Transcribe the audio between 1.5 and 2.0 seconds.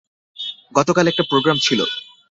ছিলো।